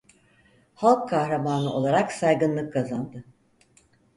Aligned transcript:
Halk 0.75 1.09
kahramanı 1.09 1.73
olarak 1.73 2.11
saygınlık 2.11 2.73
kazandı. 2.73 3.23